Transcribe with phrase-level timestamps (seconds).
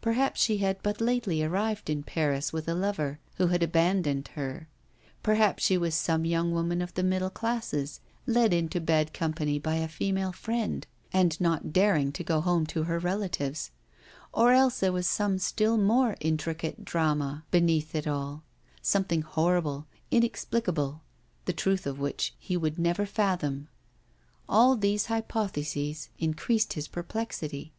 [0.00, 4.66] Perhaps she had but lately arrived in Paris with a lover, who had abandoned her;
[5.22, 9.74] perhaps she was some young woman of the middle classes led into bad company by
[9.74, 13.72] a female friend, and not daring to go home to her relatives;
[14.32, 18.42] or else there was some still more intricate drama beneath it all;
[18.80, 21.02] something horrible, inexplicable,
[21.44, 23.68] the truth of which he would never fathom.
[24.48, 27.74] All these hypotheses increased his perplexity.